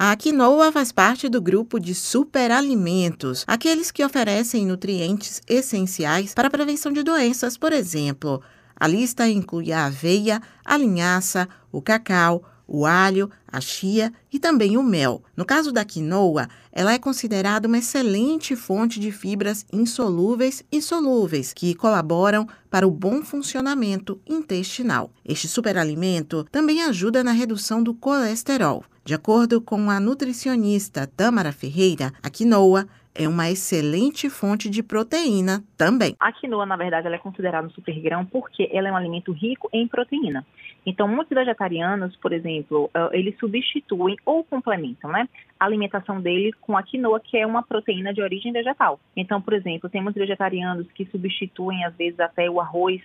A 0.00 0.14
quinoa 0.14 0.70
faz 0.70 0.92
parte 0.92 1.28
do 1.28 1.42
grupo 1.42 1.80
de 1.80 1.92
superalimentos, 1.92 3.42
aqueles 3.48 3.90
que 3.90 4.04
oferecem 4.04 4.64
nutrientes 4.64 5.42
essenciais 5.48 6.34
para 6.34 6.46
a 6.46 6.50
prevenção 6.52 6.92
de 6.92 7.02
doenças, 7.02 7.56
por 7.56 7.72
exemplo. 7.72 8.40
A 8.78 8.86
lista 8.86 9.28
inclui 9.28 9.72
a 9.72 9.86
aveia, 9.86 10.40
a 10.64 10.76
linhaça, 10.76 11.48
o 11.72 11.82
cacau, 11.82 12.44
o 12.64 12.86
alho, 12.86 13.28
a 13.50 13.60
chia 13.60 14.12
e 14.32 14.38
também 14.38 14.76
o 14.76 14.84
mel. 14.84 15.20
No 15.36 15.44
caso 15.44 15.72
da 15.72 15.84
quinoa, 15.84 16.48
ela 16.70 16.92
é 16.92 16.98
considerada 16.98 17.66
uma 17.66 17.78
excelente 17.78 18.54
fonte 18.54 19.00
de 19.00 19.10
fibras 19.10 19.66
insolúveis 19.72 20.62
e 20.70 20.80
solúveis 20.80 21.52
que 21.52 21.74
colaboram 21.74 22.46
para 22.70 22.86
o 22.86 22.90
bom 22.92 23.20
funcionamento 23.22 24.20
intestinal. 24.28 25.10
Este 25.24 25.48
superalimento 25.48 26.46
também 26.52 26.84
ajuda 26.84 27.24
na 27.24 27.32
redução 27.32 27.82
do 27.82 27.94
colesterol. 27.94 28.84
De 29.08 29.14
acordo 29.14 29.58
com 29.58 29.88
a 29.88 29.98
nutricionista 29.98 31.06
Tamara 31.06 31.50
Ferreira, 31.50 32.12
a 32.22 32.28
quinoa 32.28 32.86
é 33.14 33.26
uma 33.26 33.48
excelente 33.48 34.28
fonte 34.28 34.68
de 34.68 34.82
proteína 34.82 35.64
também. 35.78 36.14
A 36.20 36.30
quinoa, 36.30 36.66
na 36.66 36.76
verdade, 36.76 37.06
ela 37.06 37.16
é 37.16 37.18
considerada 37.18 37.66
um 37.66 37.70
supergrão 37.70 38.26
porque 38.26 38.68
ela 38.70 38.86
é 38.86 38.92
um 38.92 38.96
alimento 38.96 39.32
rico 39.32 39.66
em 39.72 39.88
proteína. 39.88 40.44
Então, 40.84 41.08
muitos 41.08 41.34
vegetarianos, 41.34 42.16
por 42.16 42.34
exemplo, 42.34 42.90
eh, 42.92 43.08
eles 43.14 43.34
substituem 43.38 44.14
ou 44.26 44.44
complementam, 44.44 45.10
né, 45.10 45.26
a 45.58 45.64
alimentação 45.64 46.20
dele 46.20 46.52
com 46.60 46.76
a 46.76 46.82
quinoa, 46.82 47.18
que 47.18 47.38
é 47.38 47.46
uma 47.46 47.62
proteína 47.62 48.12
de 48.12 48.20
origem 48.20 48.52
vegetal. 48.52 49.00
Então, 49.16 49.40
por 49.40 49.54
exemplo, 49.54 49.88
tem 49.88 50.02
muitos 50.02 50.20
vegetarianos 50.20 50.86
que 50.92 51.06
substituem, 51.06 51.82
às 51.82 51.96
vezes, 51.96 52.20
até 52.20 52.50
o 52.50 52.60
arroz 52.60 53.00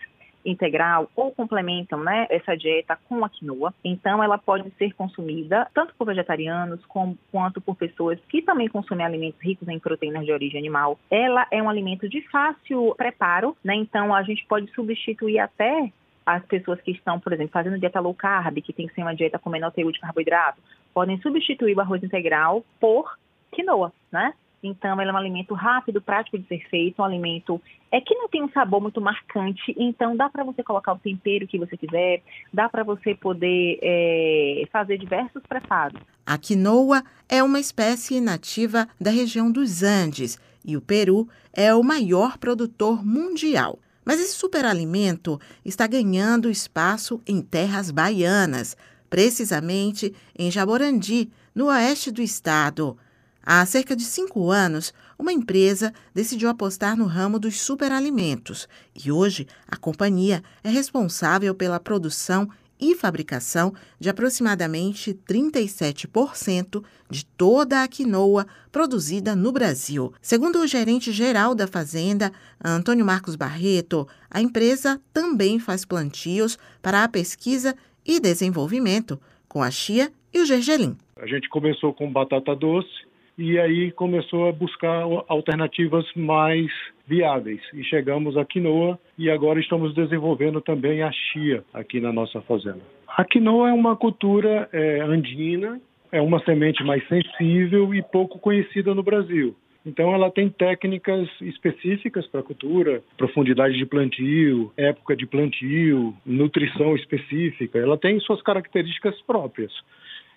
integral 0.45 1.09
ou 1.15 1.31
complementam 1.31 1.99
né, 1.99 2.27
essa 2.29 2.55
dieta 2.55 2.97
com 3.07 3.23
a 3.23 3.29
quinoa. 3.29 3.73
Então, 3.83 4.23
ela 4.23 4.37
pode 4.37 4.69
ser 4.77 4.93
consumida 4.93 5.67
tanto 5.73 5.93
por 5.95 6.07
vegetarianos 6.07 6.85
como, 6.87 7.17
quanto 7.31 7.61
por 7.61 7.75
pessoas 7.75 8.19
que 8.29 8.41
também 8.41 8.67
consomem 8.67 9.05
alimentos 9.05 9.41
ricos 9.41 9.67
em 9.67 9.79
proteínas 9.79 10.25
de 10.25 10.31
origem 10.31 10.59
animal. 10.59 10.99
Ela 11.09 11.47
é 11.51 11.61
um 11.61 11.69
alimento 11.69 12.07
de 12.07 12.21
fácil 12.29 12.93
preparo, 12.95 13.55
né? 13.63 13.75
Então, 13.75 14.13
a 14.13 14.23
gente 14.23 14.45
pode 14.45 14.71
substituir 14.73 15.39
até 15.39 15.91
as 16.25 16.45
pessoas 16.45 16.79
que 16.81 16.91
estão, 16.91 17.19
por 17.19 17.33
exemplo, 17.33 17.51
fazendo 17.51 17.79
dieta 17.79 17.99
low 17.99 18.13
carb, 18.13 18.61
que 18.61 18.73
tem 18.73 18.87
que 18.87 18.93
ser 18.93 19.01
uma 19.01 19.15
dieta 19.15 19.37
com 19.37 19.49
menor 19.49 19.71
teor 19.71 19.91
de 19.91 19.99
carboidrato, 19.99 20.61
podem 20.93 21.19
substituir 21.19 21.75
o 21.75 21.81
arroz 21.81 22.03
integral 22.03 22.63
por 22.79 23.17
quinoa, 23.51 23.91
né? 24.11 24.33
Então, 24.63 24.99
ele 25.01 25.11
é 25.11 25.13
um 25.13 25.17
alimento 25.17 25.53
rápido, 25.53 26.01
prático 26.01 26.39
de 26.39 26.47
ser 26.47 26.65
feito, 26.69 27.01
um 27.01 27.05
alimento 27.05 27.61
é 27.91 27.99
que 27.99 28.15
não 28.15 28.29
tem 28.29 28.41
um 28.41 28.49
sabor 28.49 28.81
muito 28.81 29.01
marcante, 29.01 29.75
então 29.77 30.15
dá 30.15 30.29
para 30.29 30.43
você 30.43 30.63
colocar 30.63 30.93
o 30.93 30.99
tempero 30.99 31.45
que 31.45 31.59
você 31.59 31.77
quiser, 31.77 32.23
dá 32.51 32.67
para 32.67 32.83
você 32.83 33.13
poder 33.13 33.77
é, 33.83 34.63
fazer 34.71 34.97
diversos 34.97 35.43
preparos. 35.43 36.01
A 36.25 36.37
quinoa 36.37 37.03
é 37.29 37.43
uma 37.43 37.59
espécie 37.59 38.21
nativa 38.21 38.87
da 38.99 39.11
região 39.11 39.51
dos 39.51 39.83
Andes 39.83 40.39
e 40.65 40.77
o 40.77 40.81
Peru 40.81 41.27
é 41.53 41.75
o 41.75 41.83
maior 41.83 42.37
produtor 42.37 43.05
mundial. 43.05 43.77
Mas 44.05 44.19
esse 44.19 44.33
superalimento 44.33 45.39
está 45.63 45.85
ganhando 45.87 46.49
espaço 46.49 47.21
em 47.27 47.41
terras 47.41 47.91
baianas, 47.91 48.75
precisamente 49.09 50.13
em 50.37 50.49
Jaborandi, 50.49 51.29
no 51.53 51.67
oeste 51.67 52.11
do 52.11 52.21
estado. 52.21 52.97
Há 53.45 53.65
cerca 53.65 53.93
de 53.93 54.03
cinco 54.03 54.49
anos, 54.49 54.93
uma 55.19 55.33
empresa 55.33 55.93
decidiu 56.13 56.47
apostar 56.47 56.95
no 56.95 57.05
ramo 57.05 57.37
dos 57.37 57.59
superalimentos 57.59 58.69
e 58.95 59.11
hoje 59.11 59.45
a 59.67 59.75
companhia 59.75 60.41
é 60.63 60.69
responsável 60.69 61.53
pela 61.53 61.77
produção 61.77 62.49
e 62.79 62.95
fabricação 62.95 63.73
de 63.99 64.09
aproximadamente 64.09 65.13
37% 65.27 66.83
de 67.09 67.25
toda 67.25 67.83
a 67.83 67.87
quinoa 67.87 68.47
produzida 68.71 69.35
no 69.35 69.51
Brasil. 69.51 70.13
Segundo 70.21 70.59
o 70.59 70.67
gerente 70.67 71.11
geral 71.11 71.53
da 71.53 71.67
Fazenda, 71.67 72.31
Antônio 72.63 73.05
Marcos 73.05 73.35
Barreto, 73.35 74.07
a 74.31 74.41
empresa 74.41 75.01
também 75.13 75.59
faz 75.59 75.83
plantios 75.83 76.57
para 76.81 77.03
a 77.03 77.09
pesquisa 77.09 77.75
e 78.05 78.21
desenvolvimento 78.21 79.19
com 79.49 79.61
a 79.61 79.69
chia 79.69 80.11
e 80.33 80.39
o 80.39 80.45
gergelim. 80.45 80.97
A 81.17 81.27
gente 81.27 81.47
começou 81.47 81.93
com 81.93 82.11
batata 82.11 82.55
doce, 82.55 83.02
e 83.37 83.59
aí 83.59 83.91
começou 83.91 84.47
a 84.47 84.51
buscar 84.51 85.03
alternativas 85.27 86.05
mais 86.15 86.71
viáveis 87.07 87.61
e 87.73 87.83
chegamos 87.83 88.37
à 88.37 88.45
quinoa 88.45 88.99
e 89.17 89.29
agora 89.29 89.59
estamos 89.59 89.93
desenvolvendo 89.93 90.61
também 90.61 91.01
a 91.01 91.11
chia 91.11 91.63
aqui 91.73 91.99
na 91.99 92.13
nossa 92.13 92.41
fazenda. 92.41 92.81
A 93.07 93.23
quinoa 93.23 93.69
é 93.69 93.73
uma 93.73 93.95
cultura 93.95 94.69
é, 94.71 95.01
andina, 95.01 95.79
é 96.11 96.21
uma 96.21 96.43
semente 96.43 96.83
mais 96.83 97.07
sensível 97.07 97.93
e 97.93 98.01
pouco 98.01 98.39
conhecida 98.39 98.93
no 98.93 99.03
Brasil. 99.03 99.55
Então, 99.85 100.13
ela 100.13 100.31
tem 100.31 100.49
técnicas 100.49 101.27
específicas 101.41 102.25
para 102.27 102.39
a 102.39 102.43
cultura, 102.43 103.03
profundidade 103.17 103.77
de 103.77 103.85
plantio, 103.85 104.71
época 104.77 105.15
de 105.15 105.25
plantio, 105.25 106.15
nutrição 106.25 106.95
específica. 106.95 107.77
Ela 107.77 107.97
tem 107.97 108.17
suas 108.21 108.41
características 108.41 109.19
próprias. 109.23 109.73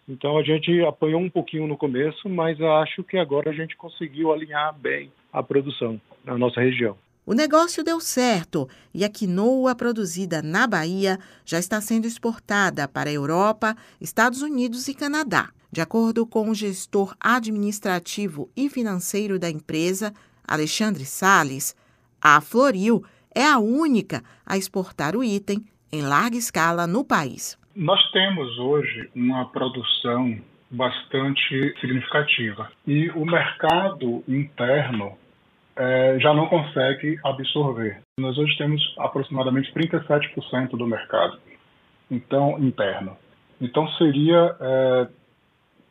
Então 0.08 0.38
a 0.38 0.42
gente 0.42 0.80
apanhou 0.84 1.20
um 1.20 1.28
pouquinho 1.28 1.66
no 1.66 1.76
começo, 1.76 2.28
mas 2.28 2.60
acho 2.60 3.02
que 3.02 3.16
agora 3.16 3.50
a 3.50 3.52
gente 3.52 3.76
conseguiu 3.76 4.32
alinhar 4.32 4.72
bem 4.78 5.10
a 5.32 5.42
produção 5.42 6.00
na 6.24 6.38
nossa 6.38 6.60
região. 6.60 6.96
O 7.26 7.34
negócio 7.34 7.82
deu 7.82 7.98
certo 7.98 8.68
e 8.94 9.04
a 9.04 9.08
quinoa 9.08 9.74
produzida 9.74 10.40
na 10.40 10.64
Bahia 10.64 11.18
já 11.44 11.58
está 11.58 11.80
sendo 11.80 12.06
exportada 12.06 12.86
para 12.86 13.10
a 13.10 13.12
Europa, 13.12 13.76
Estados 14.00 14.42
Unidos 14.42 14.86
e 14.86 14.94
Canadá. 14.94 15.50
De 15.72 15.80
acordo 15.80 16.24
com 16.24 16.48
o 16.48 16.54
gestor 16.54 17.16
administrativo 17.18 18.48
e 18.56 18.70
financeiro 18.70 19.40
da 19.40 19.50
empresa, 19.50 20.14
Alexandre 20.46 21.04
Sales, 21.04 21.74
a 22.22 22.40
Floril 22.40 23.02
é 23.34 23.44
a 23.44 23.58
única 23.58 24.22
a 24.46 24.56
exportar 24.56 25.16
o 25.16 25.24
item 25.24 25.64
em 25.92 26.02
larga 26.02 26.36
escala 26.36 26.86
no 26.86 27.04
país. 27.04 27.58
Nós 27.76 28.10
temos 28.10 28.58
hoje 28.58 29.10
uma 29.14 29.50
produção 29.50 30.34
bastante 30.70 31.78
significativa 31.78 32.70
e 32.86 33.10
o 33.10 33.26
mercado 33.26 34.24
interno 34.26 35.12
é, 35.76 36.16
já 36.18 36.32
não 36.32 36.46
consegue 36.46 37.20
absorver. 37.22 38.00
Nós 38.18 38.38
hoje 38.38 38.56
temos 38.56 38.80
aproximadamente 38.98 39.70
37% 39.74 40.70
do 40.70 40.86
mercado, 40.86 41.38
então 42.10 42.58
interno. 42.60 43.14
Então 43.60 43.86
seria 43.98 44.56
é, 44.58 45.08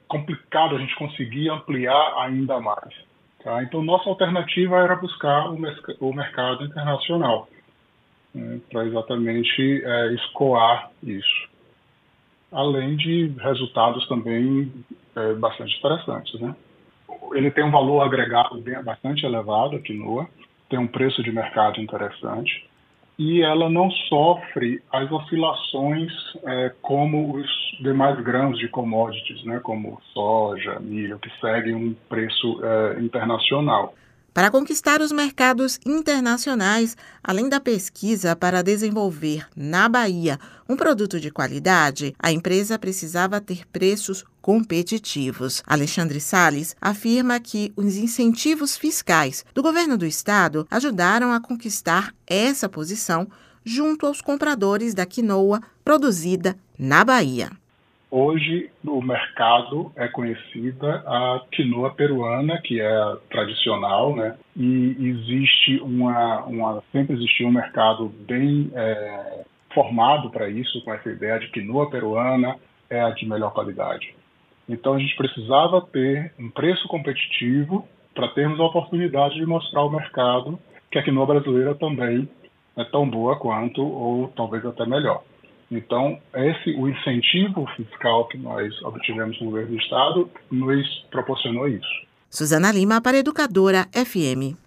complicado 0.08 0.78
a 0.78 0.80
gente 0.80 0.96
conseguir 0.96 1.52
ampliar 1.52 2.16
ainda 2.18 2.60
mais. 2.60 2.96
Tá? 3.44 3.62
Então 3.62 3.84
nossa 3.84 4.10
alternativa 4.10 4.78
era 4.80 4.96
buscar 4.96 5.52
o, 5.52 5.60
o 6.00 6.14
mercado 6.16 6.66
internacional 6.66 7.48
né, 8.34 8.60
para 8.72 8.88
exatamente 8.88 9.84
é, 9.86 10.14
escoar 10.16 10.90
isso 11.04 11.54
além 12.56 12.96
de 12.96 13.28
resultados 13.40 14.08
também 14.08 14.72
é, 15.16 15.34
bastante 15.34 15.78
interessantes. 15.78 16.40
Né? 16.40 16.56
Ele 17.34 17.52
tem 17.52 17.66
um 17.66 17.72
valor 17.72 18.02
agregado 18.02 18.60
bem, 18.62 18.82
bastante 18.82 19.26
elevado, 19.26 19.76
a 19.76 19.80
quinoa, 19.80 20.28
tem 20.70 20.80
um 20.80 20.88
preço 20.88 21.22
de 21.22 21.32
mercado 21.32 21.82
interessante 21.82 22.68
e 23.20 23.42
ela 23.42 23.70
não 23.70 23.90
sofre 23.92 24.82
as 24.92 25.10
oscilações 25.12 26.12
é, 26.44 26.74
como 26.82 27.36
os 27.36 27.48
demais 27.82 28.20
grãos 28.22 28.58
de 28.58 28.68
commodities, 28.68 29.44
né, 29.44 29.60
como 29.62 30.02
soja, 30.14 30.80
milho, 30.80 31.20
que 31.20 31.30
seguem 31.40 31.76
um 31.76 31.94
preço 32.10 32.62
é, 32.64 33.02
internacional. 33.02 33.94
Para 34.36 34.52
conquistar 34.52 35.00
os 35.00 35.14
mercados 35.14 35.80
internacionais, 35.86 36.98
além 37.24 37.48
da 37.48 37.58
pesquisa 37.58 38.36
para 38.36 38.62
desenvolver 38.62 39.48
na 39.56 39.88
Bahia 39.88 40.38
um 40.68 40.76
produto 40.76 41.22
de 41.22 41.32
qualidade, 41.32 42.14
a 42.20 42.34
empresa 42.34 42.78
precisava 42.78 43.40
ter 43.40 43.66
preços 43.66 44.26
competitivos. 44.42 45.64
Alexandre 45.66 46.20
Sales 46.20 46.76
afirma 46.82 47.40
que 47.40 47.72
os 47.78 47.96
incentivos 47.96 48.76
fiscais 48.76 49.46
do 49.54 49.64
governo 49.64 49.98
do 49.98 50.06
estado 50.06 50.68
ajudaram 50.70 51.32
a 51.32 51.40
conquistar 51.40 52.14
essa 52.28 52.68
posição 52.68 53.30
junto 53.64 54.06
aos 54.06 54.20
compradores 54.20 54.94
da 54.94 55.06
quinoa 55.06 55.62
produzida 55.82 56.58
na 56.78 57.06
Bahia. 57.06 57.52
Hoje, 58.10 58.70
no 58.84 59.02
mercado 59.02 59.92
é 59.96 60.08
conhecida 60.08 61.04
a 61.06 61.42
quinoa 61.52 61.94
peruana, 61.94 62.62
que 62.62 62.80
é 62.80 63.16
tradicional, 63.30 64.16
né? 64.16 64.38
E 64.56 64.96
existe 65.00 65.80
uma, 65.82 66.46
uma 66.46 66.84
sempre 66.92 67.16
existiu 67.16 67.48
um 67.48 67.52
mercado 67.52 68.08
bem 68.28 68.72
é, 68.74 69.44
formado 69.74 70.30
para 70.30 70.48
isso, 70.48 70.84
com 70.84 70.94
essa 70.94 71.10
ideia 71.10 71.40
de 71.40 71.50
quinoa 71.50 71.90
peruana 71.90 72.56
é 72.90 73.02
a 73.02 73.10
de 73.10 73.28
melhor 73.28 73.52
qualidade. 73.54 74.16
Então 74.70 74.94
a 74.94 75.00
gente 75.00 75.16
precisava 75.16 75.82
ter 75.82 76.34
um 76.40 76.50
preço 76.50 76.88
competitivo 76.88 77.88
para 78.14 78.30
termos 78.30 78.60
a 78.60 78.64
oportunidade 78.64 79.36
de 79.36 79.46
mostrar 79.46 79.82
ao 79.82 79.92
mercado 79.92 80.58
que 80.92 80.98
a 80.98 81.04
quinoa 81.04 81.26
brasileira 81.26 81.76
também 81.76 82.30
é 82.78 82.84
tão 82.86 83.10
boa 83.10 83.38
quanto, 83.38 83.82
ou 83.82 84.28
talvez 84.30 84.66
até 84.66 84.86
melhor. 84.86 85.24
Então, 85.72 86.20
esse 86.34 86.72
o 86.72 86.88
incentivo 86.88 87.66
fiscal 87.76 88.28
que 88.28 88.38
nós 88.38 88.74
obtivemos 88.84 89.40
no 89.40 89.48
governo 89.48 89.72
do 89.72 89.78
estado 89.78 90.30
nos 90.52 90.88
proporcionou 91.10 91.68
isso. 91.68 92.06
Suzana 92.30 92.72
Lima 92.72 93.02
para 93.02 93.18
Educadora 93.18 93.88
FM. 93.94 94.65